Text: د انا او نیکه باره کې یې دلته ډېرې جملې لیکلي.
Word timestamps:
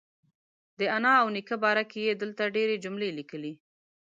د 0.79 0.81
انا 0.97 1.13
او 1.21 1.27
نیکه 1.35 1.55
باره 1.63 1.83
کې 1.91 1.99
یې 2.07 2.13
دلته 2.21 2.43
ډېرې 2.55 2.75
جملې 2.83 3.09
لیکلي. 3.19 3.53